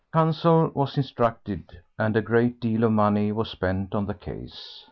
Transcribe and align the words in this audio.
Counsel 0.11 0.71
was 0.73 0.97
instructed, 0.97 1.79
and 1.99 2.17
a 2.17 2.23
great 2.23 2.59
deal 2.59 2.85
of 2.85 2.91
money 2.91 3.31
was 3.31 3.51
spent 3.51 3.93
on 3.93 4.07
the 4.07 4.15
case. 4.15 4.79